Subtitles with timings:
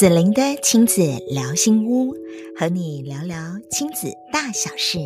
[0.00, 2.14] 子玲的亲子聊心屋，
[2.58, 3.36] 和你聊聊
[3.70, 4.98] 亲子大小事。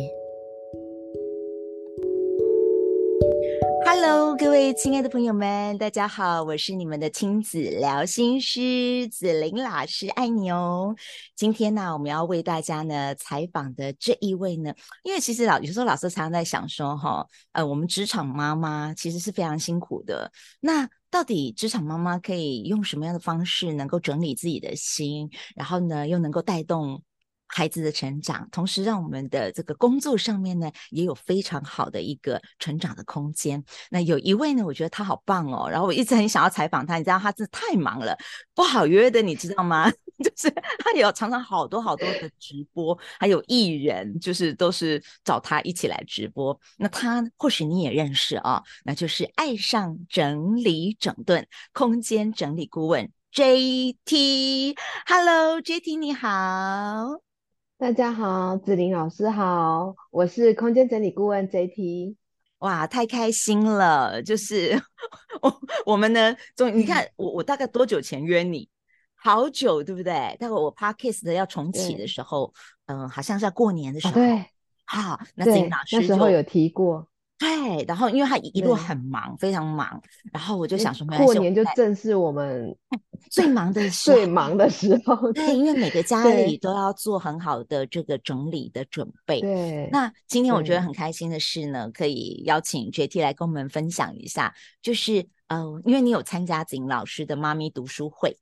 [3.83, 10.95] Hello，各位亲爱的朋友们，大家好，我是你们的亲子聊心师子玲老师，爱你哦。
[11.35, 14.73] 今天呢，我们要为大家呢采访的这一位呢，
[15.03, 20.31] 因为其实老有时候老师常常在想说，哈，呃，我们职场妈妈其实是非常辛苦的。
[20.61, 27.01] 那到底职场妈妈可以用什么样的方式能够整理自己的心，然后呢，又能够带动
[27.47, 33.63] 孩子的成长，同时让我们的这个工作上面呢，也有非常好的一个成长的空间。
[33.89, 38.17] 那有一位呢，我觉得他好棒哦，然后我一直很想要采访他，你知道他真的太忙了，
[38.53, 39.91] 不好约的，你知道吗？
[40.23, 40.49] 就是
[40.79, 46.57] 他有常常好多好多的直播，还有艺人，就是都是找他一起来直播。
[46.77, 54.77] 那他或许你也认识啊、哦，那就是爱上整理整顿空间整理顾问 JT。
[55.05, 57.34] Hello，JT 你好。
[57.77, 62.15] 大家好，子玲老师好，我是空间整理顾问 JT。
[62.59, 64.23] 哇，太开心了！
[64.23, 64.81] 就是
[65.43, 68.69] 我我们呢，终于你看我我大概多久前约你？
[69.13, 70.37] 好久对不对？
[70.39, 72.53] 待会我 Podcast 要重启的时候，
[72.85, 74.13] 嗯、呃，好像是要过年的时候。
[74.13, 74.45] 啊、对，
[74.85, 77.05] 好，那子玲老师那时候有提过。
[77.37, 82.73] 对，然后因为他一路很忙，非常忙，然后我就想说，过年就正是我们
[83.29, 85.33] 最忙的时候，最忙的时候。
[85.33, 89.41] 对，因为每个 家里都要做很好的这个整理的准备。
[89.41, 98.37] 对，那今天我觉得很开心的是呢，可以邀请 JT 来跟我们分享一下，就是呃，因为你有参加子玲老师的妈咪读书会。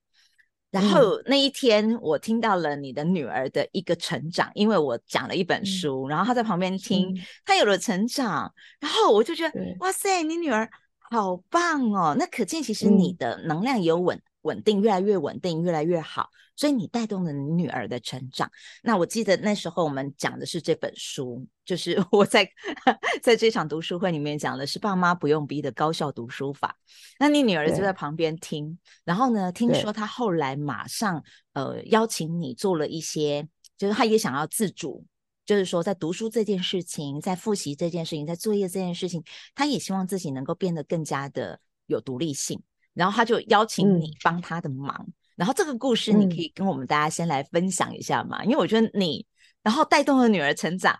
[0.74, 10.68] 然后那一天，我听到了你的女儿的一个成长，因为我讲了一本书，嗯、然后她在旁边听，她有了成长，然后我就觉得，哇塞，你女儿
[11.12, 12.16] 好棒哦！
[12.18, 14.20] 那可见其实你的能量有稳。
[14.44, 18.50] 稳定，越来越稳定，越来越好，所以你带动了你女儿的成长。
[18.82, 22.50] 那我记得那时候我们讲的是这本书，就是我在
[23.22, 26.78] 在这场读书会里面讲的是爸妈不用逼的高效读书法。
[27.20, 35.06] 那你女儿就在旁边听，然后呢，听说她后来马上呃邀请你做了一些，就是她也想要自主，
[35.46, 39.24] 就是说在读书这件事情，在复习这件事情，在作业这件事情，
[39.56, 42.62] 她也希望自己能够变得更加的有独立性。
[42.94, 48.44] 然后他就邀请你帮他的忙，嗯、然后这个故事你可以跟我们大家先来分享一下嘛？
[48.44, 49.26] 嗯、因为我觉得你，
[49.62, 51.00] 然后带动了女儿成长，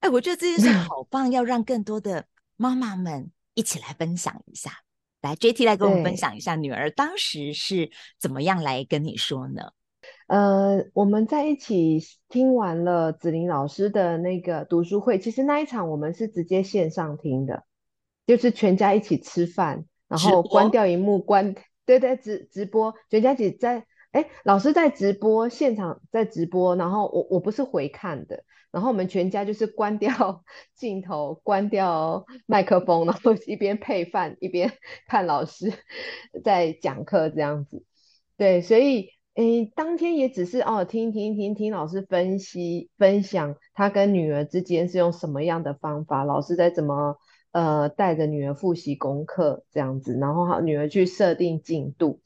[0.00, 2.24] 哎，我觉得这件事好棒，嗯、要让更多的
[2.56, 4.70] 妈妈们一起来分享一下。
[5.20, 9.70] 来，JT 来跟我们分享一下，女儿当时是怎么样来跟你说呢？
[10.26, 17.64] 呃，我们在一起听完了子玲老师的那个读书会，其实那一场我们是直接线上听的，
[18.26, 19.84] 就是全家一起吃饭。
[20.12, 21.54] 然后关掉荧幕，关
[21.86, 30.44] 对对直直播，全家姐在哎，老师在直播，现场在直播，然后我我不是回看的，然后我们全家就是关掉
[30.76, 34.70] 镜头，关掉麦克风，然后一边配饭一边
[35.08, 35.72] 看老师
[36.44, 37.82] 在讲课这样子，
[38.36, 47.16] 对，所以诶当天也只是哦听听听听老师分析分享他跟女儿之间是用什么样的方法，老师在怎么。
[47.52, 52.20] 呃，带着女儿复习功课这样子，然后好女儿去设定进度。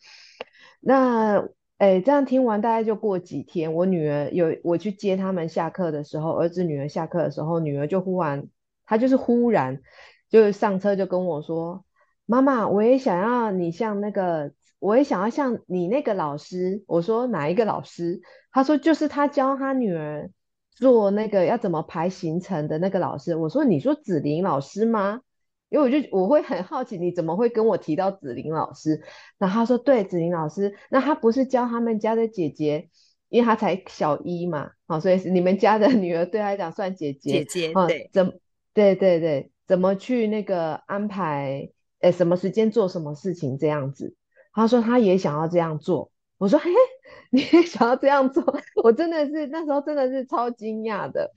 [0.81, 1.49] 那，
[1.79, 8.49] 诶，这样听完大概就过几天，我女儿有我去接他们下课的时候，儿子女儿下课的时候，女儿就忽然，
[8.87, 9.83] 她就是忽然，
[10.31, 11.85] 就上车就跟我说
[12.25, 18.21] ：“妈妈，我也想要你像那个，我也想要像你那个老师。”我说：“哪一个老师？”
[18.53, 20.31] 她说：“就是他教他女儿。”
[20.77, 25.23] 做那个要怎么排行程的那个老师，我说，你说子玲老师吗？
[25.71, 29.03] 因为我就我会很好奇，你怎么会跟我提到子玲老师？
[29.39, 32.91] 然后他说对，子玲老师，那他不是教他们家的姐姐，
[33.31, 37.43] 因为他才小一嘛，好，所以是你们家的女儿对他来讲算姐姐。
[37.43, 38.39] 姐姐对，怎
[38.75, 41.71] 对对对，怎么去那个安排？
[42.01, 44.15] 诶，什么时间做什么事情这样子？
[44.53, 46.11] 他说他也想要这样做。
[46.37, 46.79] 我说嘿嘿。
[47.33, 48.43] 你也想要这样做，
[48.83, 51.33] 我真的是那时候真的是超惊讶的，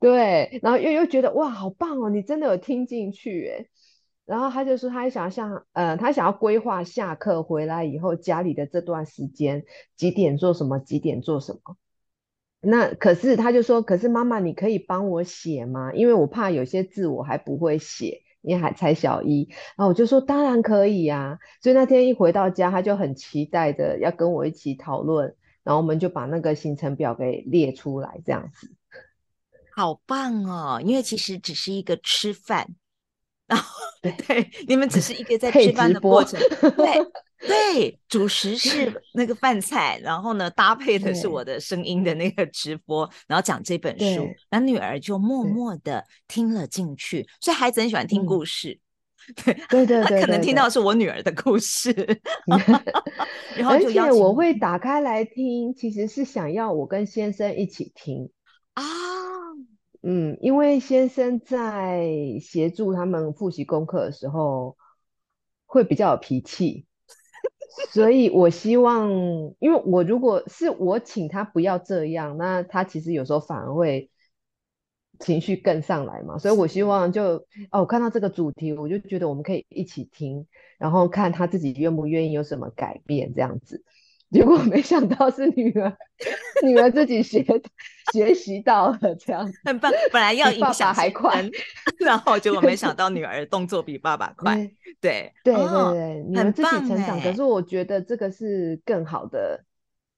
[0.00, 3.68] 对，然后又又觉得哇，好棒哦，你真的有听进去诶。
[4.26, 9.64] 然后他就说，他也想要像呃，他想要规划下课回来以后家里的这段时间
[9.96, 11.76] 几点做什么，几点做什么。
[12.60, 15.94] 那可是他就说，可是妈妈，你可以帮我写吗？
[15.94, 18.20] 因为我怕有些字我还不会写。
[18.40, 21.38] 你还才小一，然后我就说当然可以呀。
[21.62, 28.72] 所以那天一回到家，他就很期待的要跟我一起讨论，然后我们就把那个行程表给列出来，这样子。
[29.74, 30.80] 好棒哦！
[30.84, 32.66] 因为其实只是一个吃饭，
[33.46, 33.68] 然 后
[34.02, 36.40] 对对，你们只是一个在 吃饭的过程，
[36.76, 37.00] 对。
[37.40, 47.28] 对，主食是 那个饭菜，然后呢，搭配的是我的声音的那个直播，然后讲这本书，那女儿就默默的听了进去。
[47.40, 48.44] 所以孩子很喜欢听故。
[48.44, 48.78] 事，
[49.68, 51.92] 对对对，他可能听到是我女儿的故事，
[53.54, 58.30] 然后而且我会打开来听，其实是想要我跟先生一起听
[58.74, 58.82] 啊。
[60.02, 62.08] 嗯，因为先生在
[62.40, 64.76] 协助他们复习功课的时候，
[65.66, 66.86] 会比较有脾气，
[67.90, 69.10] 所以我希望，
[69.58, 74.10] 因为我如果是我请他不要这样，那他其实有时候反而会
[75.18, 76.38] 情绪更上来嘛。
[76.38, 80.46] 所以我希望就哦，我看到这个主题，我就觉得我们可以一起听，
[80.78, 83.84] 然后看他自己愿不愿意有什么改变这样子。
[84.30, 85.96] 结果没想到是女儿，
[86.66, 87.44] 女儿自己学
[88.12, 89.92] 学习到了这样，很棒。
[90.12, 91.50] 本来要影响爸爸还快，
[92.00, 94.54] 然后结果没想到女儿动作比爸爸 快。
[94.56, 95.94] 对对对对，哦、
[96.28, 99.64] 女儿自己成长，可是我觉得这个是更好的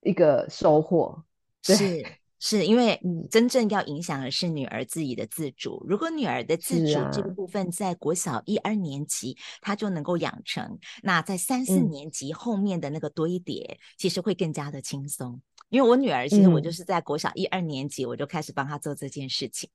[0.01, 1.23] 一个收获。
[1.63, 2.05] 是。
[2.41, 3.01] 是因为
[3.31, 5.85] 真正要影响的是女儿自己的自主。
[5.87, 15.41] 如果女儿的自主这个部分在国小一二年级，她就能够养成，那在三四年级后面的那个堆叠，其实会更加的轻松。
[15.69, 19.69] 因为我女儿，其实我就是在国小一二年级，我就开始帮她做这件事情。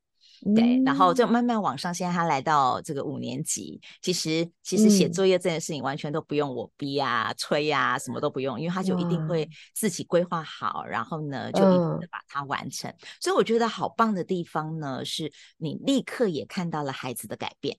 [0.55, 1.93] 对，然后就慢慢往上。
[1.93, 12.93] 现在他来到这个五年级，其实其实写作业这件事情完全都不用我逼啊、催啊，什么都不用，因为他就一定会自己规划好，然后呢就一定的把它完成。
[13.19, 17.77] 所以我觉得好棒的地方呢，是你立刻也看到了孩子的改变。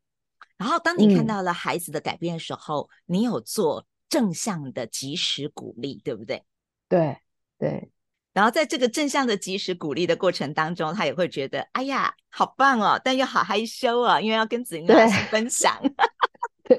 [0.57, 6.43] 然后当你看到了孩子的改变的时候，你有做正向的及时鼓励，对不对？
[6.89, 7.19] 对
[7.59, 7.91] 对。
[8.37, 15.75] 然后在这个正向的及时鼓励的过程当中，他也会觉得，哎呀，好棒哦，但又好害羞啊，因为要跟子玲老师分享。
[16.69, 16.79] 对，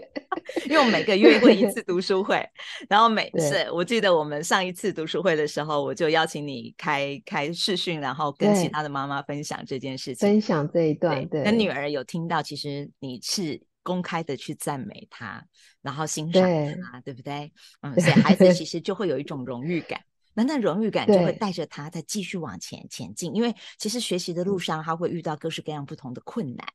[0.65, 2.48] 因为我们每个月会一次 读书会，
[2.88, 11.27] 然后每次我记得我们上一次读书会的时候，我就邀请你开开视讯，然后跟其他的妈妈分享这件事情，分享这一段。
[11.27, 15.44] 对，跟女儿有听到，其实你是公开的去赞美她，
[15.81, 17.51] 然后欣赏她，对，对不对？
[17.81, 20.00] 嗯，所以孩子其实就会有一种荣誉感。
[20.38, 26.68] 那那荣誉感就会带着他再继续往前前进，因为其实学习的路上他会遇到各式各样不同的困难，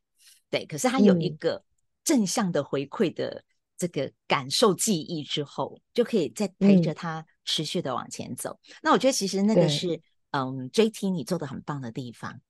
[0.49, 0.65] 对。
[0.65, 1.63] 可是他有一个
[2.03, 3.41] 正向的回馈的
[3.77, 8.59] 这个感受记忆之后，就可以再陪着他持续的往前走。
[8.81, 10.01] 那我觉得其实那个是
[10.31, 12.41] 嗯，JT 你做的很棒的地方，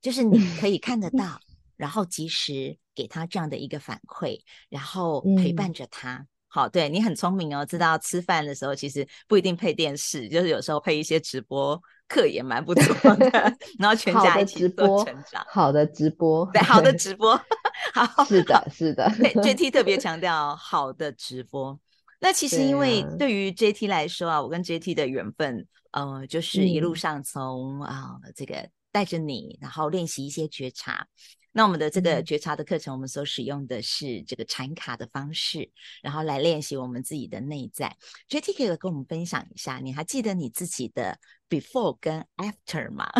[0.00, 1.40] 就是你可以看得到，
[1.76, 6.28] 然后及时给他这样的一个反馈，然后陪伴着他。
[6.52, 13.30] 好，对，你很聪明哦，知道吃饭的时候其实不一定配电视，就是有时候配一些直播课也蛮不错的。
[13.78, 17.40] 然后全家一起做成长，好的直播，对，好的直播，
[17.94, 19.08] 好，是的，是的。
[19.16, 21.78] 对，JT 特别强调好的直播。
[22.18, 31.06] 那其实因为对于 JT 来说啊，我跟 JT 的缘分，呃，就是一路上从啊、嗯呃、这个带着你，然后练习一些觉察。
[31.52, 35.68] 那我们的这个觉察的课程，我们所使用的是这个禅卡的方式，
[36.00, 37.96] 然后来练习我们自己的内在。
[38.28, 43.10] JT 可以跟我们分享一下，你还记得你自己的 before 跟 after 吗？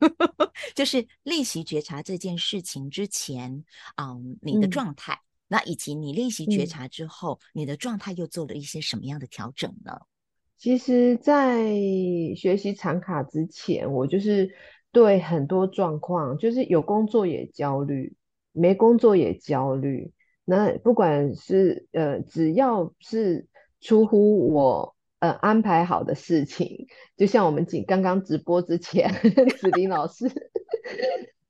[0.74, 3.64] 就是练习觉察这件事情之前，
[4.02, 9.92] 嗯，你的状态，嗯、那以及你练习觉察之后，嗯、你的状态又做了一些什么样的调整呢？
[10.58, 11.72] 其实，在
[12.34, 14.52] 学习禅卡之前，我就是。
[14.96, 18.14] 对很多状况，就是有工作也焦虑，
[18.52, 20.10] 没工作也焦虑。
[20.46, 23.46] 那不管是呃，只要是
[23.78, 29.12] 出乎我呃安排好的事情，就像我们仅刚刚直播之前，
[29.60, 30.24] 子玲老师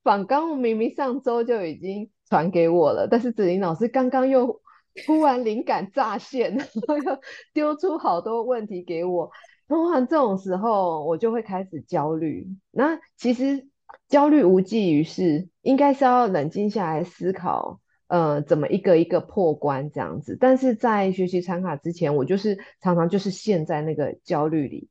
[0.03, 4.61] 访纲明明上周就已经传给我了，但是子玲老师刚刚又
[5.07, 7.21] 突然灵感乍现， 然后又
[7.55, 9.31] 丢出好多问题给我。
[9.69, 12.47] 通常这种时候，我就会开始焦虑。
[12.71, 13.69] 那其实
[14.09, 20.37] 焦虑无济于事，应该是要冷静下来思考，呃，怎么一个一个破关这样子。
[20.39, 24.89] 但是在学习禅卡之前，我就是常常就是陷在那个焦虑里，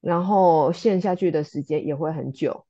[0.00, 2.66] 然后陷下去的时间也会很久。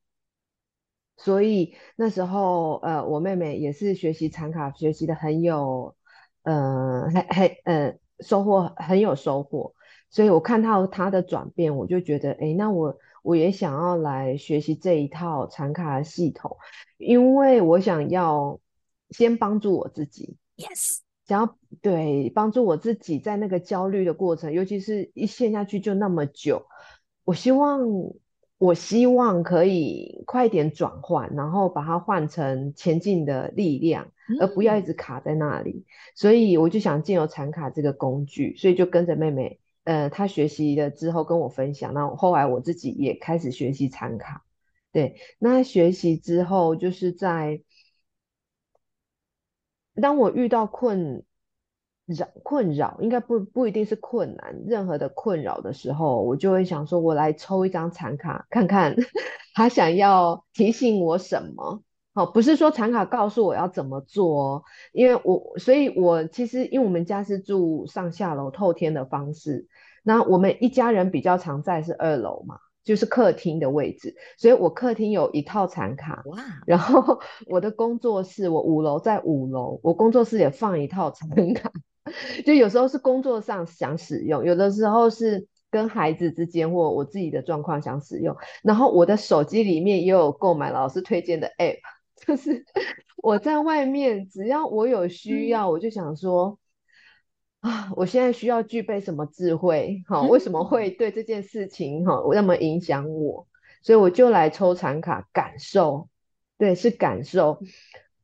[1.16, 5.96] 所以那时候，呃，我妹妹也是学习禅卡，学习的很有，
[6.42, 9.74] 呃，很很呃，收获很有收获。
[10.14, 16.56] 所以我看到他的转变，我就觉得，哎，那我我也想要来学习这一套禅卡的系统，
[16.98, 18.60] 因为我想要
[19.10, 26.64] 先帮助我自己，yes，想要对帮助我自己在那个焦虑的过程，尤其是一陷下去就那么久，
[27.24, 27.80] 我希望
[28.58, 34.06] 我希望可以快点转换，然后把它换成前进的力量，
[34.38, 35.72] 而不要一直卡在那里。
[35.72, 44.44] 嗯、所以我就想借由禅卡这个工具，所以就跟着妹妹，呃，他学习了之后跟我分享，然后后来我自己也开始学习禅卡。
[44.92, 47.62] 对，那学习之后就是在
[49.94, 51.24] 当我遇到困。
[52.06, 58.94] 扰困扰应该不不一定是困难，任何的困扰的时候，我就会想说，我来抽一张禅卡，看看
[59.54, 61.82] 他想要提醒我什么。
[62.14, 69.66] 好，不是说产卡告诉我要怎么做哦，因为我，所以我其实因为我们家是住上下楼透天的方式，
[70.02, 81.72] 那我们一家人比较常在是二楼嘛，就是客厅的位置，所以我客厅有一套产卡，哇，然后我的工作室我五楼在五楼，我工作室也放一套产卡。
[82.44, 88.36] 就有时候是工作上想使用，有的时候是跟孩子之间或我自己的状况想使用。
[88.62, 91.78] 然后我的手机里面也有购买老师推荐的 App，
[92.26, 92.64] 就是
[93.16, 96.58] 我在外面只要我有需要，我就想说
[97.60, 100.02] 啊，我现在需要具备什么智慧？
[100.06, 103.46] 哈，为什么会对这件事情哈那么影响我？
[103.82, 106.08] 所以我就来抽产卡感受，
[106.58, 107.60] 对，是感受。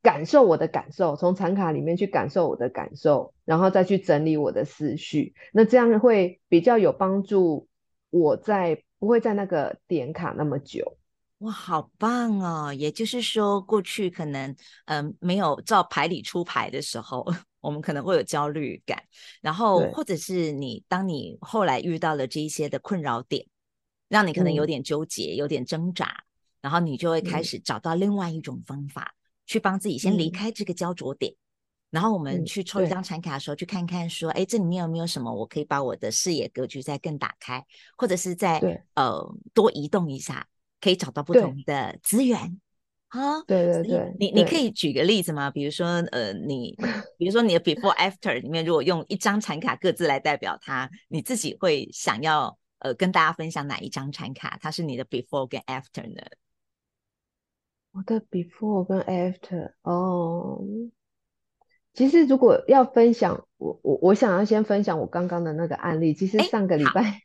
[0.02, 5.34] 感受我的感受，从产卡里面去感受我的感受，然后再去整理我的思绪。
[5.52, 7.68] 那这样会比较有帮助，
[8.08, 10.96] 我在不会在那个点卡那么久。
[11.40, 12.72] 哇，好棒哦！
[12.72, 14.50] 也就是说，过去可能
[14.86, 17.26] 嗯、呃、没有照牌理出牌的时候，
[17.60, 19.02] 我们可能会有焦虑感。
[19.42, 23.46] 然后或者是你当你后来遇到了这一些的困扰点，
[24.08, 26.24] 让你可能有点纠结、嗯、有点挣扎，
[26.60, 29.02] 然后你就会开始找到另外一种方法。
[29.02, 29.16] 嗯
[29.50, 31.36] 去帮自己先离开这个焦灼点，嗯、
[31.90, 37.66] 然后我们去抽一张产卡的时候，嗯、去看看说，哎，这里面有没有什么我可以把我的视野格局再更打开，
[37.96, 38.60] 或者是再
[38.94, 39.20] 呃
[39.52, 40.46] 多移动一下，
[40.80, 42.60] 可以找到不同的资源。
[43.08, 45.50] 啊，对对对，你你可以举个例子吗？
[45.50, 46.76] 比如说呃，你
[47.18, 54.56] 比如说你的 before after 里面，如果用一张产卡各自来代表它，你自己会想要呃跟大家分享哪一张产卡？
[54.60, 56.22] 它是你的 before 跟 after 呢？
[57.90, 60.62] 我的 before 跟 after 哦，
[61.92, 66.14] 其实如果要分享，我我我想要先分享我刚刚的那个案例。
[66.14, 67.22] 其实上个礼拜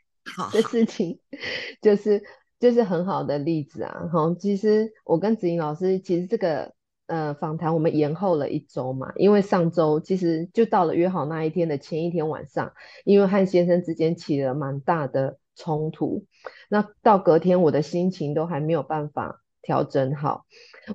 [0.51, 1.19] 的事情，
[1.79, 2.23] 就是
[2.59, 4.09] 就是很好的例子啊。
[4.11, 6.73] 哈，其实我跟子玲老师，其实这个
[7.07, 16.25] 呃访谈我们延后了一周嘛，因为上周其实就到了约好那一天的前一天晚上，因为和先生之间起了蛮大的冲突，
[16.69, 19.41] 那到隔天我的心情都还没有办法。
[19.65, 20.45] 调整好，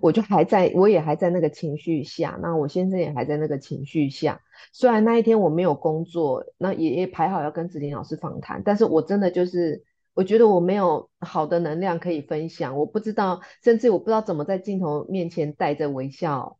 [0.01, 4.41] 我就还在，我也还在那个情绪下，那我先生也还在那个情绪下。
[4.73, 9.83] 虽然那一天我没有工作，那也也排好要跟子玲老师访谈，但是我真的就是，
[10.21, 16.59] 我觉得我没有好的能量可以分享，我不知道，甚至我不知道怎么在镜头面前带着微笑，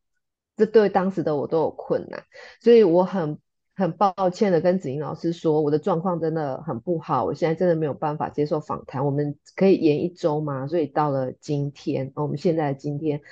[0.57, 2.25] 这对当时的我都有困难，
[2.61, 3.39] 所以我很。
[3.77, 10.67] 很抱歉的跟子玲老师说，我的状况真的很不好，我现在真的没有办法接受访谈，我们可以延一周吗？
[10.67, 13.23] 所以到了今天，我们现在今天，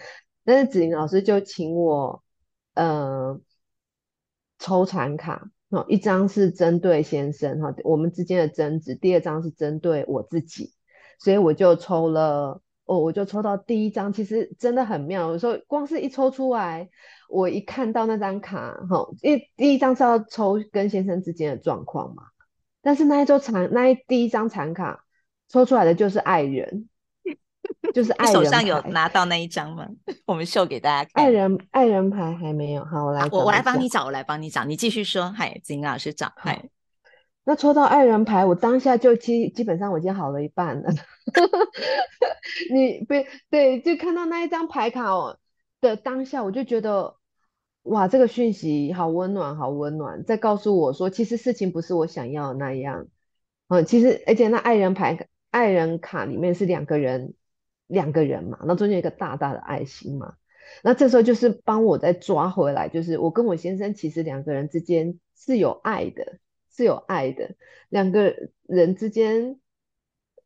[0.47, 2.23] 但是子玲老师就请我，
[2.73, 3.38] 呃，
[4.58, 10.73] 抽禅卡，哦，一张是针对先生哈，我们之间的争执，第二张是针对我自己，
[11.19, 12.61] 所以我就抽了。
[12.91, 15.31] 哦，我就抽到第一张，其实真的很妙。
[15.31, 16.89] 有时候光是一抽出来，
[17.29, 22.23] 我一看到那张卡，哈，因为第一张是要抽跟先生之间的状况嘛。
[22.81, 25.05] 但是那一周禅，那一第一张禅卡
[25.51, 26.89] 抽出来的就是爱人，
[27.95, 28.33] 就是爱人。
[28.33, 29.87] 手上有拿到那一张吗？
[30.27, 31.25] 我们秀给大家看。
[31.25, 32.85] 爱人，爱人牌还没有。
[32.85, 34.65] 好，我来，我我来帮你找，我来帮你找。
[34.65, 36.69] 你继续说，嗨，子玲老师找，嗨。
[37.45, 40.91] 那抽到爱人牌，我当下就基基本上我已经好了一半了。
[42.71, 45.38] 你别对，就看到那一张牌卡哦
[45.81, 47.17] 的当下，我就觉得
[47.85, 53.07] 哇，这个讯息好温暖，好温暖，在告诉我说，其实事情不是我想要的那样。
[53.69, 57.33] 嗯，其实而且那爱人牌、爱人卡里面是两个人，
[57.88, 60.37] 两个人嘛，那中间有一个大大的爱心嘛。
[60.85, 66.38] 那这时候就是帮我再抓回来，就是我跟我先生其实两个人之间是有爱的。
[66.71, 67.57] 是有爱的，
[67.88, 69.59] 两个人之间，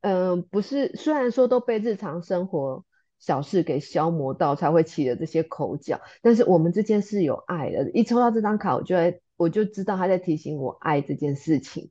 [0.01, 2.87] 嗯、不是，虽然说都被日常生活
[3.19, 7.91] 小事给消磨到，才会起了这些口角，但是我们之间是有爱的。
[7.91, 11.91] 一抽到这张卡，我就会，我就知道他在提醒我爱这件事情，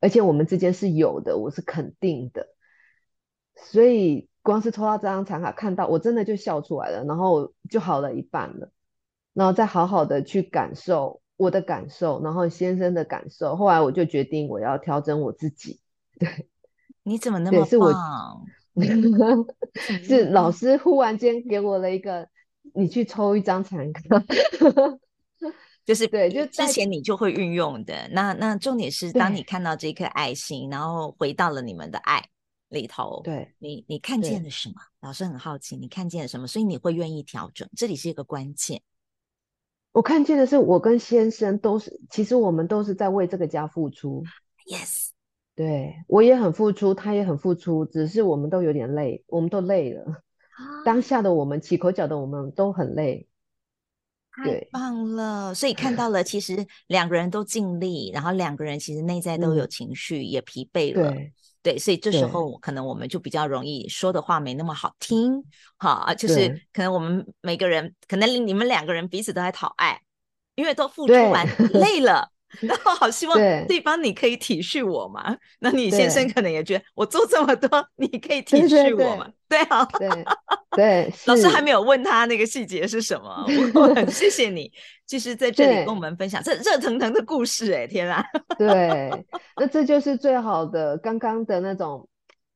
[0.00, 2.48] 而且我们之间是有的，我是肯定的。
[3.54, 8.70] 所以光是抽到这张残卡，看到我真的就笑出来了，然后就好了一半了，
[9.34, 11.20] 然后再好好的去感受。
[11.38, 15.78] 我的感受，然后先生的感受，后来我就决定我要调整我自己。
[16.18, 16.48] 对，
[17.04, 18.44] 你怎么那么棒？
[18.74, 18.82] 是，
[19.94, 22.28] 我是老师忽然间给我了一个
[22.74, 24.02] 你去抽一张残卡，
[25.86, 27.94] 就是对，就之前你就会运用的。
[28.10, 32.20] 那那重点是，当你看到这颗爱心，然后回到了你们的爱
[32.68, 34.74] 里头，对，你你看见了什么？
[35.00, 36.46] 老师很好奇，你看见了什么？
[36.46, 38.82] 所以你会愿意调整，这里是一个关键。
[39.92, 44.22] 我看见的是，我跟先生都是，其实我们都是在为这个家付出。
[44.66, 45.08] Yes。
[45.54, 50.04] 对，我也很付出，他也很付出，只是我们都有点累，我们都累了。
[50.54, 53.26] 啊、当下的我们，起口角的我们都很累。
[54.30, 55.52] 太棒了！
[55.52, 61.10] 所以看到了，其实两个人都尽力，然后两个人其实内在都有情绪，嗯、也疲惫了。
[61.10, 61.32] 对，
[61.62, 65.42] 对，所以这时候可能我们就比较容易说的话没那么好听。
[65.76, 70.00] 哈啊，就是可能我们每个人，可能你们两个人彼此都在讨爱，
[70.54, 72.30] 因为都付出完 累了。
[72.60, 73.36] 然后好希望
[73.66, 75.36] 对方你可以体恤我嘛？
[75.60, 79.30] 那你先生可能也觉得我做这么多，你可以体恤我嘛？
[79.48, 80.08] 对啊，对
[80.70, 81.12] 对。
[81.26, 84.72] 老师还没有问他那个细节是什么，我很谢谢你，
[85.06, 87.72] 就是在这里跟我们分享这热腾腾的故事。
[87.72, 88.24] 哎，天啊！
[88.58, 89.10] 对，
[89.56, 92.08] 那这就是最好的，刚刚的那种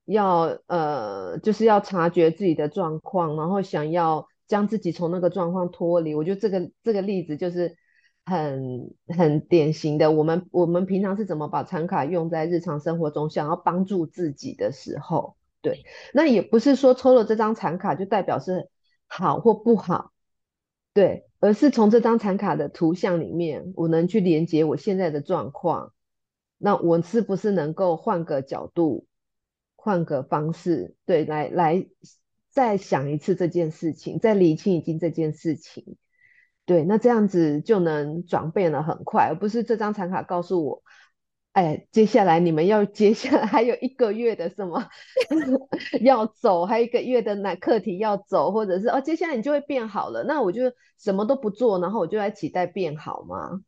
[0.07, 6.15] 要呃，就是要察觉自己的状况，然后想要将自己从那个状况脱离。
[6.15, 7.77] 我觉得这个这个例子就是。
[8.25, 18.71] 很很典型的，我们我们平常是怎么把残卡用在日常生活中，想要帮助自己的时候，对，那也不是说抽了这张残卡就代表是
[19.09, 20.13] 好或不好，
[20.95, 25.93] 对，而是从这张残卡的图像里面，我能去连接我现在的状况，
[26.59, 29.07] 那我是不是能够换个角度，
[29.75, 31.89] 换个方式，对，来来
[32.51, 35.97] 再想一次这件事情，再理清已经这件事情。
[36.73, 40.83] 对，那这样子就能转变的很快，而不是这张残卡告诉我，
[41.53, 44.83] 哎，接下来你们要接下来 还有一个月的什么
[46.01, 50.63] 要走，还有一个月的那课题要走，或者是哦，接下来你就会变好了，那我就
[50.99, 53.61] 什么都不做，然后我就来期待变好吗？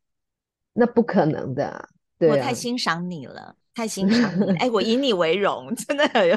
[0.73, 6.35] 那不可能的啊，对啊，我太欣赏你了，太欣赏你了，哎，我以你为荣，真的有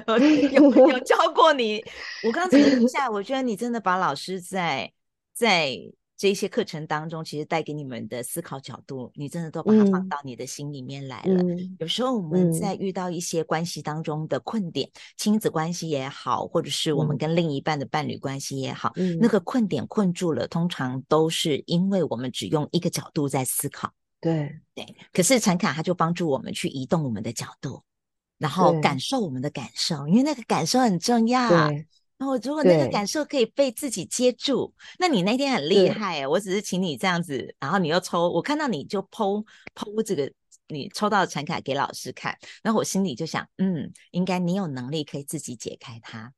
[0.86, 1.82] 有教过你。
[2.26, 4.92] 我刚才听下，我觉得你真的把老师在
[5.32, 5.74] 在。
[6.18, 11.40] 这些课程当中，其实带给你们的思考角度，你真的都把它放到你的心里面来了。
[11.44, 23.88] 嗯、有时候我们在遇到一些关系当中的困点，嗯、亲子关系也好，或者是我们跟另一半的伴侣关系也好，嗯、那个困点困住了，通常都是因为我们只用一个角度在思考。
[24.20, 27.80] 对对，可是禅卡它就帮助我们去移动我们的角度，
[28.38, 31.70] 然后感受我们的感受，因为那个感受很重要。
[32.18, 36.26] 然后，如果那个感受可以被自己接住，那你那天很厉害。
[36.26, 40.30] 我只是请你这样子，然后你又抽，我看到你就 po po 这个，
[40.66, 46.32] 你抽到的残卡给老师看，然后我心里就想，嗯，应该你有能力可以自己解开它。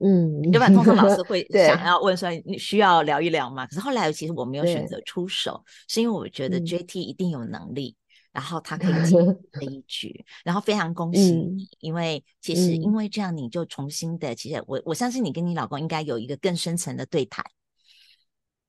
[0.00, 3.66] 嗯，要不然通常老师 会想要问说，你需要聊一聊吗？
[3.66, 7.96] 可是后来其实我没有选择出手，是因为我觉得 JT 一定有能力。
[8.38, 9.18] 然后他可以进
[9.52, 17.44] 这 一局，然后非常恭喜你，嗯、因为其实因为这样，你就重新的，嗯、其实我我相信你跟你老公应该有一个更深层的对谈，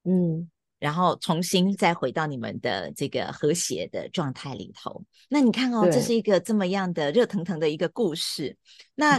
[0.05, 0.49] 嗯。
[0.79, 5.03] 然后重新再回到你们的这个和谐的状态里头。
[5.27, 8.55] 那你看哦，对这是一个这么样的热腾腾的一个故事。
[8.95, 9.17] 那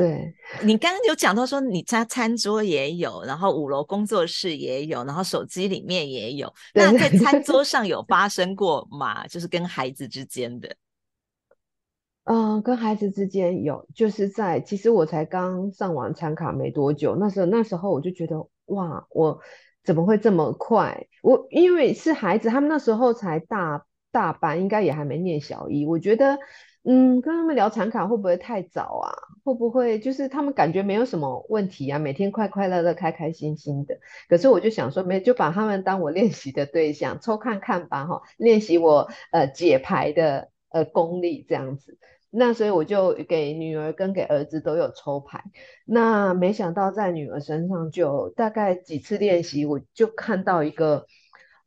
[0.62, 6.53] 你刚刚有讲到说，你家餐桌也有，然后五楼工作室也有，然后手机里面也有。
[6.75, 9.27] 那在餐桌上有发生过吗？
[9.27, 10.75] 就是跟孩子之间的？
[12.25, 19.38] 嗯、 呃，跟孩子之间有，就是在其实我才刚上完餐卡没多久，那时候那时候我就觉得哇，我。
[19.90, 21.09] 怎么会这么快？
[21.20, 25.85] 我因为是孩子，他们那时候才大大班，应该也还没念小一。
[25.85, 26.38] 我觉得，
[26.85, 29.11] 嗯，跟他们聊残卡会不会太早啊？
[29.42, 31.98] 会不会就是他们感觉没有什么问题啊？
[31.98, 33.98] 每天快快乐乐、开开心心的。
[34.29, 41.98] 可是我就想说，没就把他们当我练习的对象， 抽看看吧，哈，练习我呃解牌的呃功力这样子。
[42.32, 45.42] 那所以我就给女儿跟给儿子都有抽牌，
[45.84, 51.06] 那没想到在女儿身上就大概几次练习，我就看到一个，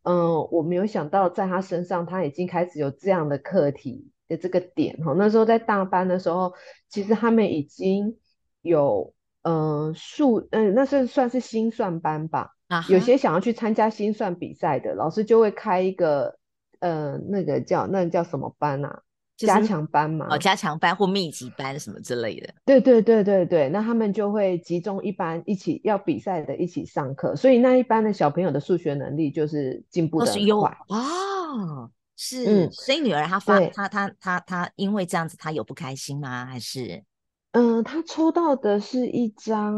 [0.03, 5.13] 嗯、呃，我没有想到在她身上，她已经开始有这样的课题的这个点哈。
[5.17, 6.53] 那时候在大班的时候，
[6.87, 8.17] 其实他们已经
[8.61, 12.51] 有，嗯、呃，数，嗯、呃，那是算是心算班吧。
[12.69, 16.37] 啊哈，有些想要去参加心算比赛的老师就会开一个，
[16.79, 19.01] 呃，那个叫那个叫什么班啊？
[19.47, 22.53] 加强班嘛，哦，加强班或密集班什么之类的。
[22.65, 30.77] 对对对对对，那他们就会集中一班一起要比赛的一起上课，所以那一班的小朋友的数学能力就是进步的很快。
[30.89, 36.45] 哦，是，嗯，所以女儿她发她她她她因为这样子她有不开心吗？
[36.45, 37.03] 还是？
[37.51, 39.75] 嗯、呃，她抽到的是一张，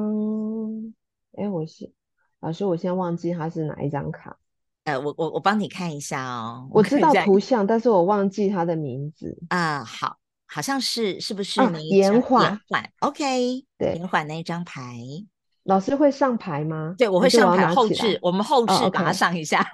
[1.33, 1.91] 哎，我是。
[2.41, 4.37] 老师，我现在忘记她是哪一张卡。
[4.85, 6.69] 呃，我我我帮你看一下哦。
[6.71, 9.83] 我知道图像，但是我忘记它的名字啊。
[9.83, 11.59] 好，好像是是不是？
[11.89, 12.43] 延缓。
[12.43, 12.91] 延缓。
[12.99, 13.65] OK。
[13.79, 13.95] 对。
[13.95, 14.95] 延缓那一张牌。
[15.63, 16.93] 老师会上牌吗？
[16.99, 17.65] 对，我会上牌。
[17.73, 19.65] 后置，我们后置把它上一下。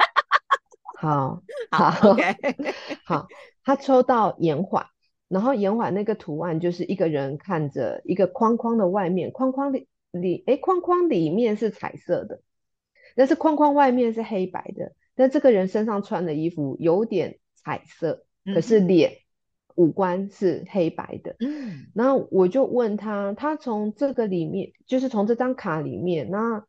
[1.01, 1.91] 哦 okay、好。
[1.91, 2.09] 好。
[2.11, 2.35] OK。
[3.03, 3.27] 好，
[3.65, 4.85] 他抽到延缓，
[5.27, 12.39] 然后延缓那个图案就是一个人看着一个框框的外面，框框里里，哎，框框里面是彩色的，
[13.17, 14.93] 但是框框外面是黑白的。
[15.21, 19.17] 但这个人身上穿的衣服有点彩色，可是脸、
[19.75, 21.35] 五官是黑白的。
[21.39, 26.65] 嗯，然后我就问他，他从这个里面，就是从这张卡里面，那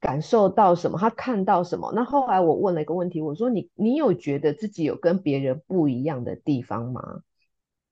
[0.00, 0.98] 感受到什么？
[0.98, 1.92] 他看到什么？
[1.94, 7.20] 那后来我问了一个问题，我说：“你你有觉得自己有跟别人不一样的地方吗？”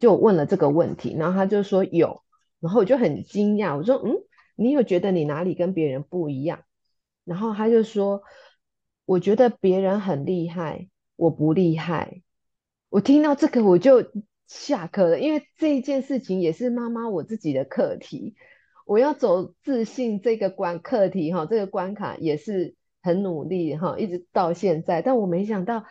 [0.00, 2.24] 就问了这个问题，然后他就说有，
[2.58, 4.16] 然后我就很惊讶，我说：“嗯，
[4.56, 6.64] 你有觉得你哪里跟别人不一样？”
[7.24, 8.22] 然后他就说。
[9.04, 12.22] 我觉得别人很厉害，我不厉害。
[12.88, 14.04] 我听到这个我就
[14.46, 18.34] 下课了，因为这一件事情也是妈妈我自己的课题。
[18.86, 25.02] 我要走自信这个关课题哈，这个关卡也是很努力哈，一直到现在。
[25.02, 25.84] 但我没想到。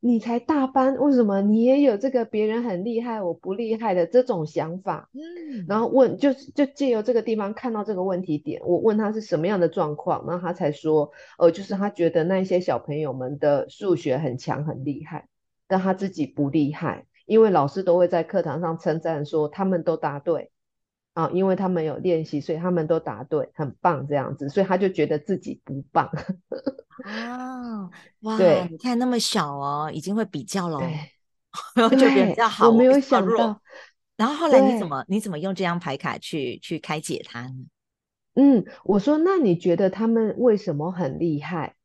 [0.00, 5.08] 你才大班，为什么你也有这个别人很厉害，我不厉害的这种想法？
[5.14, 15.28] 嗯，然后问，就就借由这个地方看到这个问题点，我问他是什么样的状况，然后他才说，呃，就是他觉得那些小朋友们的数学很强很厉害，
[15.66, 20.50] 但他自己不厉害，因为老师都会在课堂上称赞说他们都答对
[21.16, 26.10] 啊，因为他们有练习，所以他们都答对，很棒这样子，所以他就觉得自己不棒。
[27.06, 30.78] 哦，哇，对，你看那么小哦，已经会比较了，
[31.74, 32.68] 然后就比较好。
[32.68, 33.58] 我没有想到，
[34.18, 37.54] 然后后来你怎么你怎么用这张牌卡去去开解他呢？
[38.34, 41.76] 嗯，我说那你觉得他们为什么很厉害？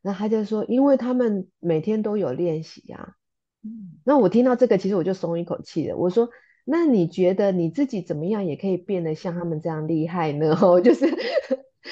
[0.00, 3.16] 那他就说，因为他们每天都有练习呀。
[3.62, 5.96] 嗯，那我听到这个，其实我就松一口气了。
[5.98, 6.30] 我说，
[6.66, 10.54] 那你觉得你自己怎么样也可以变得像他们这样厉害呢？
[10.60, 11.06] 哦，就是。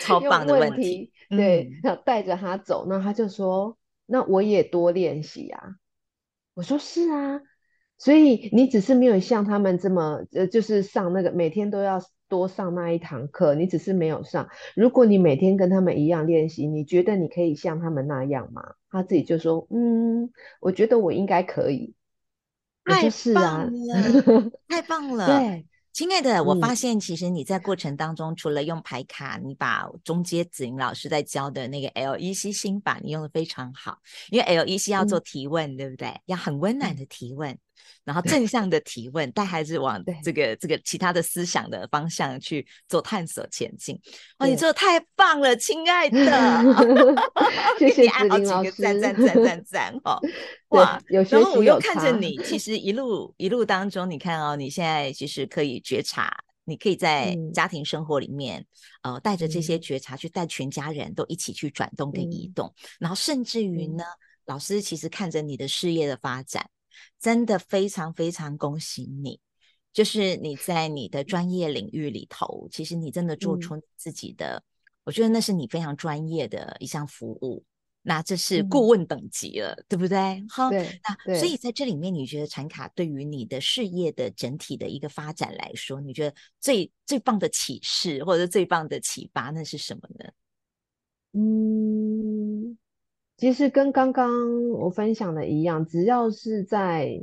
[0.01, 5.77] 超棒的问题，问题对，要带着他走，那他就说：“那我也多练习啊。”
[6.55, 7.41] 我说：“是啊，
[7.97, 14.49] 所以你只是没有像他们这么，呃，就是上那个每天都要多上那一堂课，你只是没有上。
[14.75, 21.95] 如果你每天跟他们一样练习，你觉得你可以像他们那样吗？”他自己就说：“嗯，我觉得我应该可以。”
[22.85, 25.67] 太棒了， 太棒了，对。
[25.93, 33.99] 亲爱的，我发现其实你在过程当中，嗯、除了用牌卡，你把中阶子莹老师在教的那个 LEC 新法，你用的非常好。
[34.31, 36.13] 因为 LEC 要做提问，嗯、对不对？
[36.27, 37.59] 要很温暖的提问，嗯、
[38.05, 43.99] 然后正向的提问，带孩子往这个这个其他的思想的方向去做探索前进。
[44.39, 46.63] 哦，你做的太棒了，亲爱的，
[47.79, 50.21] 谢谢子玲老师，赞赞赞赞赞哦。
[50.69, 58.65] 哇，然后我又看着你，其实一路一路当中，你看哦，你现在其实可以觉察，你可以 在家庭生活里面，
[59.03, 66.69] 嗯、呃，带着这些觉察去带全家人都一起去转动跟移动，嗯、然后甚至于呢，嗯、老师其实看着你的事业的发展，
[67.21, 69.41] 真的非常非常恭喜你，
[69.93, 74.63] 就是你在你的专业领域里头，其实你真的做出自己的，嗯、
[75.05, 77.65] 我觉得那是你非常专业的一项服务。
[78.07, 80.45] 那这是顾问等级了，嗯、对不对？
[80.51, 90.31] 好，那所以在这里面，你觉得产卡对于你的事业的整体的一个发展来说，你觉得最最棒的启示或者最棒的启发，那是什么呢？
[91.33, 91.94] 嗯，
[93.37, 97.21] 其实跟刚刚我分享的一样，只要是在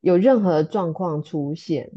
[0.00, 1.90] 有任何状况出现，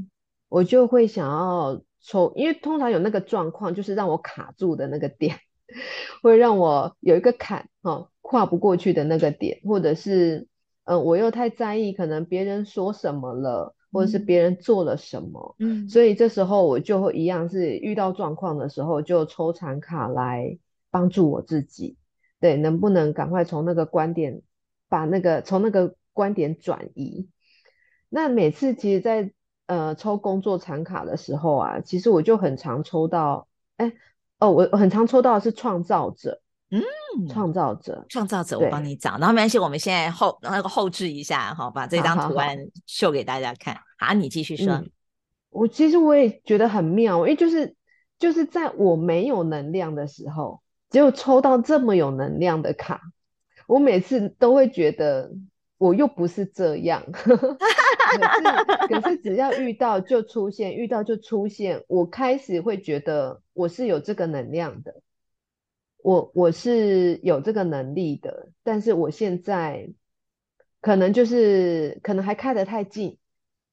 [0.49, 5.37] 我就会想要抽，因为通常有那个状况，就是让我卡住的那个点。
[6.21, 10.49] 会让我有一个坎，哦，跨不过去的那个点，或者是，
[10.83, 21.95] 嗯、呃，我又太在意，可能别人说什么了，或者是别人做了什么，嗯，所以这时候我就会一样是遇到状况的时候，就抽残卡来帮助我自己，
[22.41, 24.41] 对，能不能赶快从那个观点
[24.89, 27.29] 把那个从那个观点转移？
[28.09, 29.31] 那每次其实在，在
[29.67, 33.93] 呃抽工作禅卡的时候啊，其实我就很常抽到，哎。
[34.41, 36.81] 哦，我很常抽到的是创造者，嗯，
[37.29, 43.77] 创造者，创造者，我帮你找，然后没关系，我们现在后那个后置一下，好，把这张图案秀给大家看。
[43.99, 44.73] 好，你继续说。
[44.73, 44.89] 嗯，
[45.51, 47.75] 我其实我也觉得很妙，因为就是
[48.17, 53.01] 就是在我没有能量的时候，只有抽到这么有能量的卡，
[53.65, 55.31] 我每次都会觉得。
[55.77, 65.01] 我又不是这样， 可是可是只要遇到就出现，遇到就出现，我开始会觉得我是有这个能量的，
[66.03, 69.89] 我我是有这个能力的，但是我现在
[70.81, 73.17] 可能就是可能还看得太近，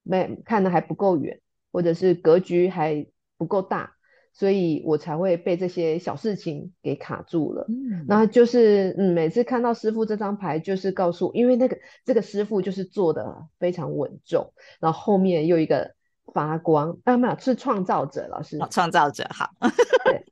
[0.03, 3.98] 没看得还不够远，或者是格局还不够大。
[4.39, 7.67] 所以我才会被这些小事情给卡住了。
[7.69, 15.91] 嗯，然后就是嗯，每次看到师傅这张牌，就是告诉，因为那个这个师傅就是做的非常稳重，然后后面又一个
[16.33, 19.51] 发光啊，没有是创造者老师，哦、创造者好，
[20.07, 20.25] 对，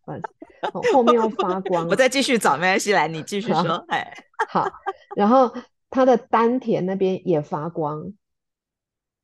[0.93, 4.07] 后面又发光，我再继续找，没关系，来你继续说，哎，
[4.49, 4.71] 好，
[5.17, 5.53] 然后
[5.91, 8.13] 他的丹田那边也发光。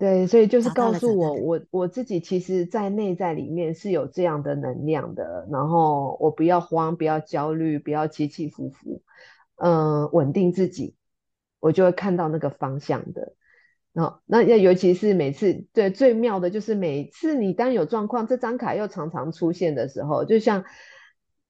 [0.02, 5.46] 对，所以就是告诉我，我我自己其实，在内在里面是有这样的能量的。
[5.48, 9.00] 然后我不要慌，不要焦虑，不要起起伏伏，
[9.54, 10.96] 嗯，稳定自己，
[11.60, 13.34] 我就会看到那个方向的。
[13.92, 20.64] 然后那要尤其是每次，对，最妙的就是每次你当有状况，这张卡又常常出现的时候，就像。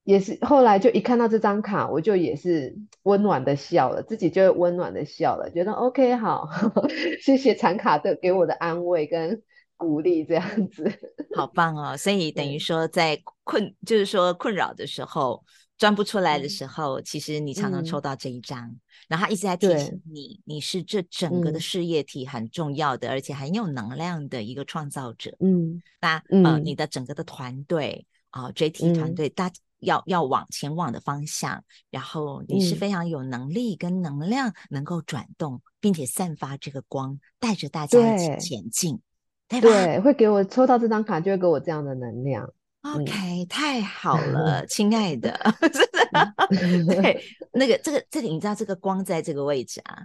[0.04, 6.48] 也是后来就一看到这张卡，我就也是温暖的笑了，自己就温暖的笑了，觉得 OK 好，
[7.22, 9.40] 谢谢残卡的给我的安慰跟
[9.76, 10.90] 鼓励，这样子，
[11.36, 11.96] 好棒哦！
[11.96, 15.44] 所以等于说在困，就是说困扰的时候，
[15.78, 25.36] 钻不出来的时候，嗯、其实你常常抽到这一张，嗯、然后他一直在提醒你，你是这整个的事业体很重要的，嗯、而且很有能量的一个创造者。
[25.38, 29.48] 嗯，那呃，你的整个的团队啊、呃、，JT 团队大。
[29.82, 39.00] 嗯要要往前往的方向，然后你是非常有能力跟能量，能够转动，嗯、并且散发这个光，带着大家一起前进，
[39.48, 39.84] 对，对吧？
[39.84, 42.48] 对，会给我抽到这张卡，就会给我这样的能量。
[42.82, 46.94] OK，、嗯、太好 了，亲爱的， 真的。
[47.02, 47.20] 对，
[47.52, 49.98] 那个这个这里，你知道这个光在这个位置啊，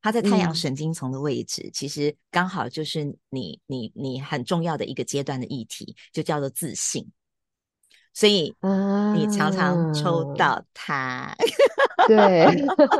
[0.00, 7.04] 它在太阳神经丛的位置，嗯、其实刚好就是你你你很重要的一个阶段的议题，就叫做自信。
[8.18, 8.52] 所以
[9.14, 11.36] 你常常抽到它，啊、
[12.08, 12.44] 对，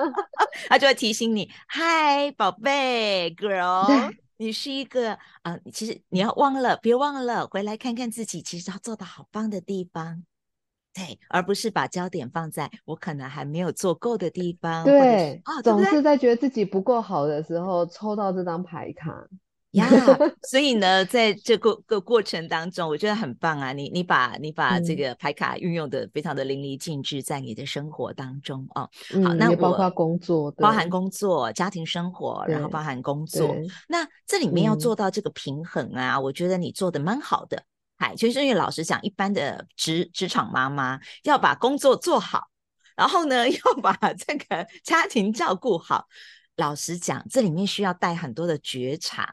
[0.70, 10.22] 它就会提醒你：“嗨，宝贝，girl， 你是一个啊、呃，其实你要忘了，别忘了回来看看自己，其实要做的好棒的地方，
[10.94, 16.00] 对，而不是把焦点放在我可能还没有做够的地方，对，哦、总是？
[16.00, 19.26] 在觉得自己不够好的时候抽到这张牌卡。”
[19.72, 23.72] 呀，yeah, 所以呢，在这个个过程当中，我觉得很棒啊！
[23.72, 28.88] 你你把你把这个牌卡运用的非常的淋漓尽致，在你的生活当中哦。
[29.12, 33.54] 嗯、好，那我包括工作，包含工作、家庭生活，然后包含工作。
[33.88, 37.62] 那这里面要做到这个平衡啊，嗯、我觉得你做的蛮好的。
[37.98, 42.44] 嗨，就是因为老实讲，一般的职职场妈妈要把工作做好，
[42.96, 46.07] 然后呢， 要把这个家庭照顾好。
[46.57, 49.33] 老实讲，这里面需要带很多的觉察。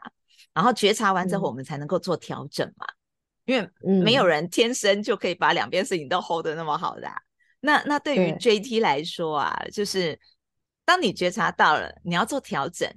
[0.56, 2.86] 然后觉察完之后，我们才能够做调整嘛，
[3.44, 7.14] 嗯、因为没有人天生就可以把两边事情都 hold 得那么好的、啊。
[7.60, 10.18] 那那对于 JT 来说啊，就是
[10.86, 12.90] 当你觉察到了，你要做调整，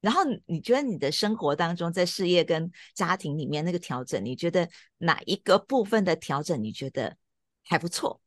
[0.00, 7.16] 然后你觉得你的生活当中，在事业跟家庭里面那个调整，你觉得哪一个部分的调整你觉得
[7.64, 8.20] 还不错？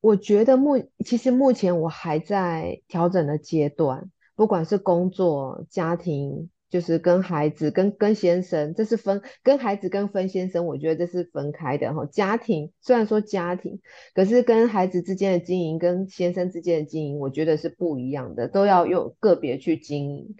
[0.00, 6.48] 我觉得目其实目前我还在调整的阶段，不管是工作、家庭。
[6.70, 12.06] 就是跟孩子、跟跟先生，这是分跟孩子跟分先生，我觉得这是分开的哈。
[12.06, 13.80] 家庭虽然说家庭，
[14.14, 20.36] 可是跟孩子之间的经营跟先生之间的经营，我觉得是不一样的，都要用个别去经营。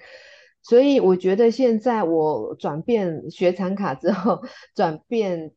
[0.62, 4.44] 所以我觉得现在我转变学产卡之后，
[4.76, 5.50] 转变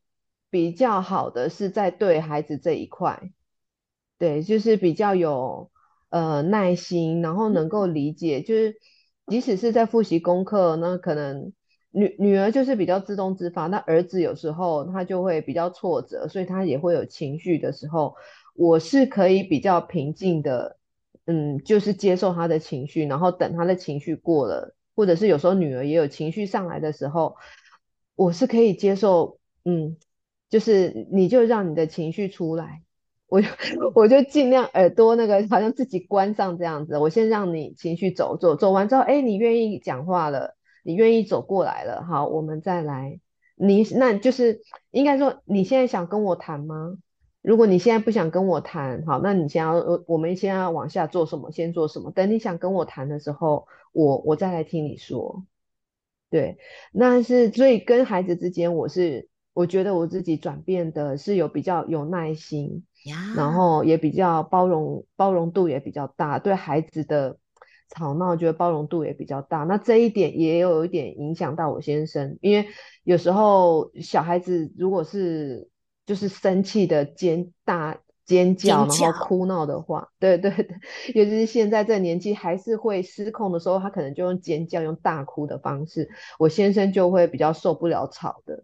[0.49, 3.21] 比较好的是在对孩子这一块，
[4.17, 5.69] 对，就是比较有
[6.09, 8.75] 呃耐心，然后能够理解，就是。
[9.27, 11.53] 即使是在复习功课，那可能
[11.91, 18.15] 女女儿就是比较自动自发，那儿子有时候他就会比较挫折，所以他也会有情绪的时候，
[18.55, 20.77] 我是可以比较平静的，
[21.25, 27.37] 嗯，就是接受他的情绪，然后等他的情绪过了，或者是有时候女儿也有情绪上来的时候，
[28.15, 29.97] 我是可以接受，嗯，
[30.49, 32.83] 就是你就让你的情绪出来。
[33.27, 33.47] 我就
[33.95, 43.19] 我就尽量耳朵那个好像自己关上这样子，我先让你情绪走走走完之后，哎，你愿意讲话了，你愿意走过来了，好，我们再来。
[43.55, 46.97] 你那就是应该说，你现在想跟我谈吗？
[47.41, 51.51] 如果你现在不想跟我谈，好，那你先要我们先要往下做什么？
[51.51, 52.11] 先做什么？
[52.11, 55.45] 等你想跟我谈的时候，我我再来听你说。
[56.29, 56.57] 对，
[56.91, 62.85] 那是所以跟孩子之间，我是我觉得我自己转变的是有比较有耐心。
[63.35, 67.37] 然后也比较包容，包容度也比较大，对孩子的
[67.89, 69.59] 吵闹，觉得包容度也比较大。
[69.59, 72.67] 那这一点也有一点影响到我先生，因为
[73.03, 75.69] 有时候小孩子如果是
[76.05, 80.67] 就是生气的尖大尖叫，然后哭闹的话，对对对，
[81.13, 88.63] 尤其是现在这个年纪还是会失控的时候，他可能就用尖叫、用大哭的方式，我先生就会比较受不了吵的。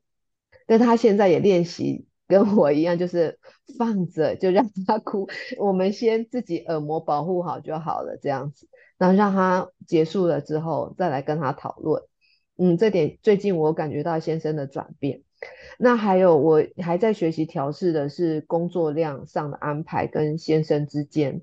[0.66, 3.40] 但他现在也练习跟我一样，就是
[3.78, 12.04] 放着就让他哭，我们先自己耳膜保护好就好了，这样子，然后让他结束了之后再来跟他讨论。
[12.56, 15.24] 嗯，这点最近我感觉到先生的转变。
[15.80, 21.42] 那还有，我还在学习调试的是工作量上的安排跟先生之间。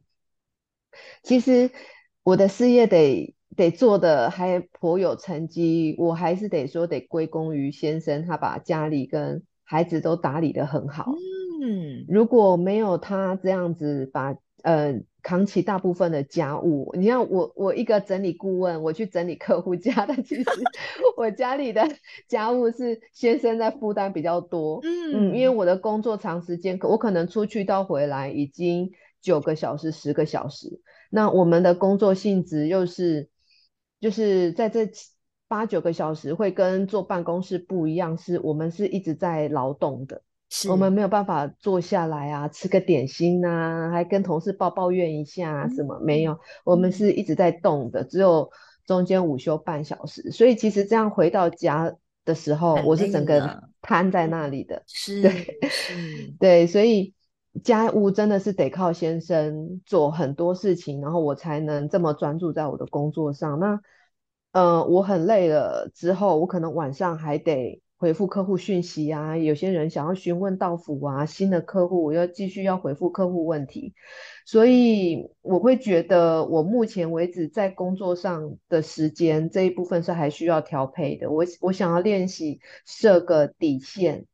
[1.22, 1.70] 其实
[2.22, 11.12] 我的事业得得做的还颇有成绩，我还是得说得归功于先生，他把家里跟孩子都打理得很好。
[11.62, 15.02] 嗯，如果没有他这样子把呃。
[15.22, 20.44] 扛起大部分的家务，你看我我一个整理顾问，我去整理客户家的，其实
[21.18, 21.82] 我家里的
[22.28, 33.28] 家务是先生在负担比较多，嗯嗯，因为我的工作长时间，我可能出去到回来已经九个小时、十个小时，那我们的工作性质又是，
[34.00, 34.88] 就是在这
[35.48, 40.22] 八九个小时会跟坐办公室不一样，是我们是一直在劳动的。
[40.48, 46.38] 是我们没有办法坐下来啊，吃个点心啊，还跟同事抱抱怨一下啊，什么、嗯、没有？
[46.64, 48.48] 我们是一直在动的，只有
[48.86, 50.30] 中间午休半小时。
[50.30, 51.92] 所以其实这样回到家
[52.24, 54.84] 的时候，我是整个瘫在那里的。
[54.86, 55.94] 是，对，是
[56.38, 57.12] 对，所以
[57.64, 63.58] 家务真的是得靠先生做很多事情，然后我才能这么专注在我的工作上。
[63.58, 63.80] 那，
[64.56, 67.82] 呃，我很累了之后，我可能晚上还得。
[67.98, 73.94] 回复客户讯息啊，有些人想要询问到府啊，新的客户我要继续要回复客户问题，
[74.44, 81.30] 所以我会觉得我目前为止在工作上的时间这一部分是还需要调配的。
[81.30, 84.26] 我我想要练习设个底线，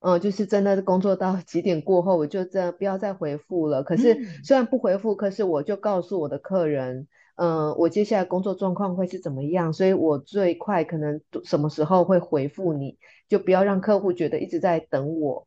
[0.00, 3.84] 嗯，就是真的工作到 几点过后，我就这样不要再回复了。
[3.84, 7.06] 可是虽然不回复，可是我就告诉我的客人。
[7.38, 9.72] 嗯，我接下来工作状况会是怎么样？
[9.72, 12.98] 所以我最快可能什么时候会回复你，
[13.28, 15.46] 就不要让客户觉得一直在等我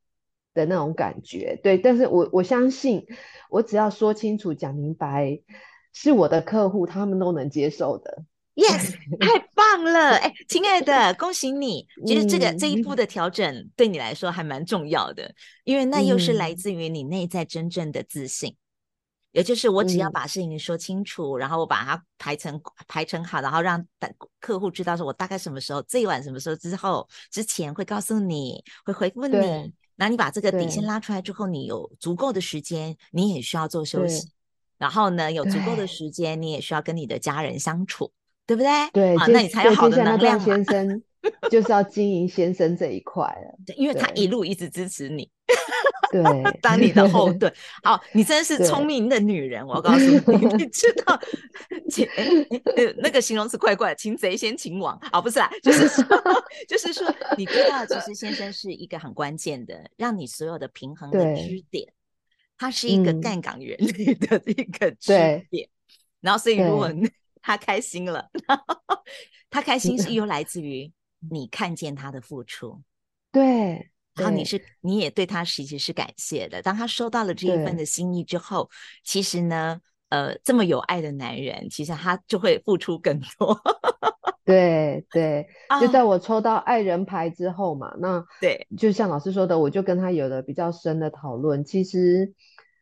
[0.54, 1.60] 的那种感觉。
[1.62, 3.06] 对，但是我我相信，
[3.50, 5.42] 我只要说清楚、讲明白，
[5.92, 8.24] 是我的客户，他们都能接受的。
[8.54, 10.18] Yes，太棒了！
[10.18, 11.88] 哎，亲爱的，恭喜你！
[12.06, 18.56] 其实这个、嗯、这一步的调整对你来说还蛮重要的，因为那又是来自于你内在真正的自信。
[19.32, 23.86] 也就是我只要把事情说清楚，嗯、然后我把它排成排成好，然后让
[24.40, 29.74] 客户知道说我大概什么时候，这一晚什么时候之后之前会告诉你，会回复你。
[29.96, 34.32] 那你把这个底线拉出来之后，你有足够的时间，你也需要做休息。
[34.78, 38.12] 然后呢，有足够的时间，你也需要跟你的家人相处，
[38.48, 38.70] 对不对？
[38.92, 40.40] 对，啊，那你才有好的能量。
[40.40, 41.04] 先生
[41.52, 45.30] 就是要经营先生这一块了，因为他一路一直支持你。
[46.12, 47.52] 对，当你的后盾。
[47.84, 51.20] 好，你真是聪明的女人，我告诉你， 你知道，
[51.90, 52.08] 请
[52.98, 56.04] 那个形容词怪怪，擒贼先擒王啊，不是啦，就是说，
[56.68, 61.92] 就是说，你知道，其实先生是一个很关键的，让你所有的平衡的支点，
[62.58, 65.14] 他是一个杠杆原理的一个支
[65.50, 65.70] 点。
[66.20, 66.92] 然后，所以如果
[67.42, 68.66] 他开心了，然后
[69.50, 70.92] 他开心是又来自于
[71.32, 72.82] 你看见他的付出，
[73.32, 73.91] 对。
[74.14, 76.62] 然后你是你也对他其实是感谢的。
[76.62, 78.70] 当他收到了这一份的心意之后，
[79.06, 83.58] 其实呢，呃，这么有爱的男人，其实他就会付出更多。
[84.44, 85.48] 对对，
[85.80, 91.64] 就在我抽到爱人牌之后嘛，那对，就像老师说的，我就跟他有了比较深的讨论。
[91.64, 92.34] 其实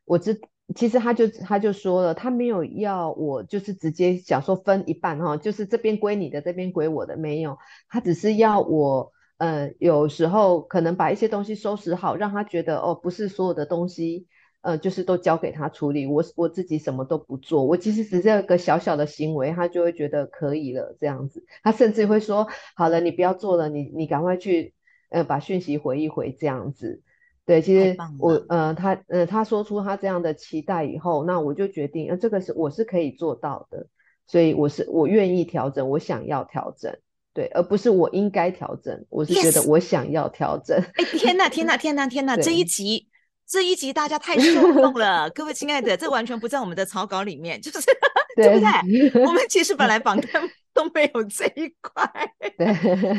[0.05, 0.41] 我知，
[0.75, 9.13] 其实他就他就说了，他没有要我就是直接想说分一半哈，就是这边归你的，这边归我的，没有，他只是要我。
[9.39, 14.27] 呃，有时候可能把一些东西收拾好，让他觉得哦，不是所有的东西，
[14.61, 21.45] 呃，就是都交给他处理，我我自己什么都不做，我其实只是一个小小的行为，他就会觉得可以了这样子。
[21.63, 24.73] 他甚至会说，好了，你不要做了，你你赶快去，
[25.09, 27.01] 呃，把讯息回一回这样子。
[27.45, 33.87] 对，其实我呃，他呃，他说出他这样的期待以后，那我就决定，呃，这个是我是可以做到的，
[34.27, 36.97] 所以我是我愿意调整，我想要调整。
[37.31, 40.75] 对，而不是我应该调整，我是觉得我想要调整。
[40.95, 41.19] 哎 Yes!
[41.19, 42.35] 天哪，天哪，天哪， 天哪！
[42.35, 43.07] 这一集，
[43.47, 47.79] 这一集大家太受用 了，各位亲爱的，这完全不在我们的草稿里面，就是
[48.35, 49.25] 对，对不对？
[49.25, 50.41] 我们其实本来访谈
[50.73, 52.33] 都没有这一块。
[52.57, 52.65] 对，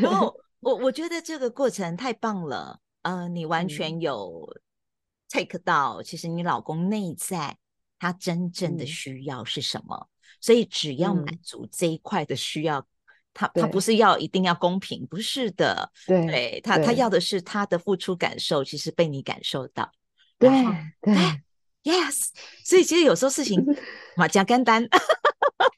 [0.03, 4.45] 然后我我觉得这个过程太棒了，呃，你完全有
[5.31, 7.57] take 到，其实你老公内在
[7.99, 10.09] 他真正的需要是什么，嗯、
[10.41, 12.85] 所以只要满足这一块的需要。
[13.41, 19.91] 他他不是要一定要公平，不是的，对，对他他要的是他的付出感受，其实被你感受到，
[20.39, 20.51] 对
[21.01, 21.15] 对
[21.83, 22.29] ，Yes，
[22.63, 23.65] 所以其实有时候事情
[24.15, 24.87] 嘛，讲简单。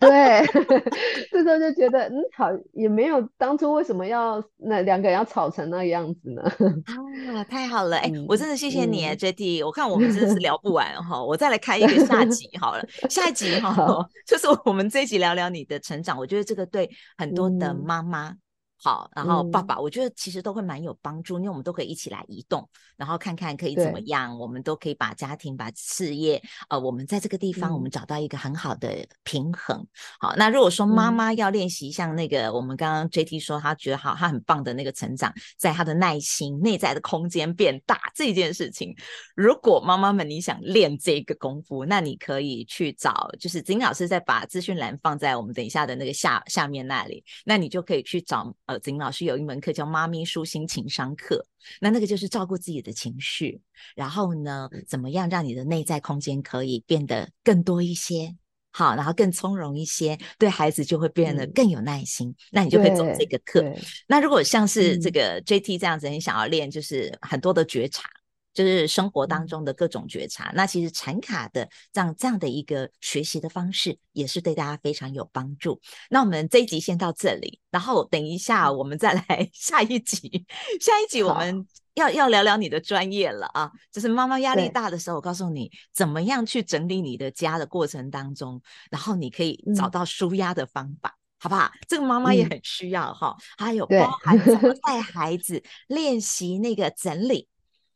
[0.09, 0.45] 对，
[1.31, 6.43] 这时候就觉得，嗯，好，也没有当初为什么要那两个人要吵成那个样子呢？
[7.33, 18.31] 啊，太好了，哎、欸，我真的谢谢你，JT，、嗯、我看我们真的是聊不完哈，我再来开一个下集好了，下一集哈，就是我们这一集聊聊你的成长，我觉得这个对很多的妈妈。
[18.31, 18.39] 嗯
[18.85, 29.79] 好，然后爸爸，我觉得其实都会蛮有帮助，嗯，因为我们都可以一起来移动，然后看看可以怎么样，我们都可以把家庭、把事业，呃，我们在这个地方，我们找到一个很好的平衡。
[29.79, 29.87] 嗯、
[30.19, 38.93] 好，那如果说妈妈要练习像那个我们刚刚 JT 说他觉得好，他很棒的那个成长，在他的耐心、内在的空间变大这件事情，
[39.37, 48.53] 如果妈妈们你想练这个功夫，那你可以去找，就是子玲老师再把资讯栏放在我们等一下的那个下下面那里，那你就可以去找。
[48.79, 51.45] 子玲老师有一门课叫“妈咪舒心情商课”，
[51.81, 53.61] 那那个就是照顾自己的情绪，
[53.95, 58.35] 然后呢，怎么样让你的内在空间可以变得更多一些，
[58.71, 62.29] 好，然后更从容一些，对孩子就会变得更有耐心。
[62.29, 63.63] 嗯、那你就可以走这个课。
[64.07, 68.09] 那如果像是这个 JT 这样子，你想要练，就是很多的觉察。
[68.55, 75.81] 就是生活当中的各种觉察，嗯、那其实禅卡的这样这样的一个学习的方式，也是对大家非常有帮助。
[76.11, 80.45] 那我们这一集先到这里，然后等一下我们再来 下一集。
[80.81, 91.71] 下一集我们要要聊聊你的专业了啊，就是妈妈压力大的时候，我告诉你怎么样去整理你的家的过程当中，然后你可以找到舒压的方法，嗯、好不好？
[91.89, 97.49] 这个妈妈也很需要哈、嗯，还有包含怎么带孩子练习那个整理。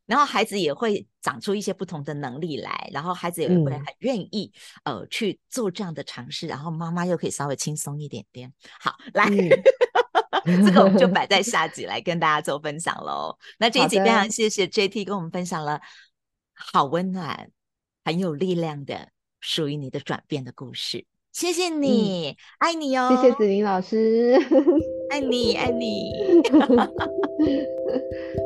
[0.07, 4.53] 然后孩子也会长出一些不同的能力来，然后孩子也会很愿意、
[4.85, 8.53] 嗯、呃去做这样的尝试，然后妈妈又可以稍微轻松一点点。
[8.81, 9.27] 好，来，
[10.45, 13.37] 嗯、 这个我们就摆在下集来跟大家做分享喽。
[13.59, 15.81] 那这一集非常谢谢 JT 跟我们分享了
[16.55, 17.51] 好温暖、
[18.05, 19.09] 很有力量的
[19.41, 24.39] 属于你的转变的故事，谢谢你，嗯、爱你哦，谢谢子玲老师，
[25.11, 26.13] 爱 你爱你。